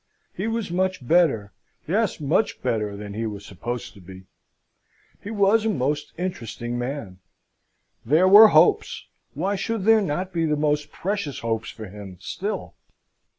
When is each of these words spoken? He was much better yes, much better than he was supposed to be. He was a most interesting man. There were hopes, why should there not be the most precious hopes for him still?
He 0.33 0.47
was 0.47 0.71
much 0.71 1.07
better 1.07 1.53
yes, 1.87 2.19
much 2.19 2.63
better 2.63 2.97
than 2.97 3.13
he 3.13 3.27
was 3.27 3.45
supposed 3.45 3.93
to 3.93 4.01
be. 4.01 4.23
He 5.21 5.29
was 5.29 5.63
a 5.63 5.69
most 5.69 6.11
interesting 6.17 6.75
man. 6.75 7.19
There 8.03 8.27
were 8.27 8.47
hopes, 8.47 9.05
why 9.35 9.55
should 9.55 9.83
there 9.83 10.01
not 10.01 10.33
be 10.33 10.47
the 10.47 10.55
most 10.57 10.91
precious 10.91 11.41
hopes 11.41 11.69
for 11.69 11.85
him 11.85 12.17
still? 12.19 12.73